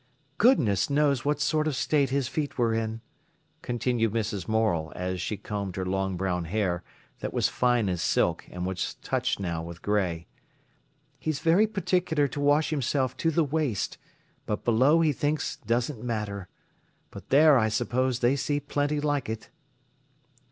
"Goodness 0.39 0.89
knows 0.89 1.23
what 1.23 1.39
sort 1.39 1.67
of 1.67 1.75
state 1.75 2.09
his 2.09 2.27
feet 2.27 2.57
were 2.57 2.73
in," 2.73 3.01
continued 3.61 4.11
Mrs. 4.13 4.47
Morel, 4.47 4.91
as 4.95 5.21
she 5.21 5.37
combed 5.37 5.75
her 5.75 5.85
long 5.85 6.17
brown 6.17 6.45
hair, 6.45 6.81
that 7.19 7.35
was 7.35 7.49
fine 7.49 7.87
as 7.87 8.01
silk, 8.01 8.43
and 8.49 8.65
was 8.65 8.95
touched 9.03 9.39
now 9.39 9.61
with 9.61 9.83
grey. 9.83 10.25
"He's 11.19 11.37
very 11.37 11.67
particular 11.67 12.27
to 12.29 12.39
wash 12.41 12.71
himself 12.71 13.15
to 13.17 13.29
the 13.29 13.43
waist, 13.45 13.99
but 14.47 14.65
below 14.65 15.01
he 15.01 15.13
thinks 15.13 15.57
doesn't 15.57 16.03
matter. 16.03 16.47
But 17.11 17.29
there, 17.29 17.59
I 17.59 17.69
suppose 17.69 18.21
they 18.21 18.35
see 18.35 18.59
plenty 18.59 18.99
like 18.99 19.29
it." 19.29 19.51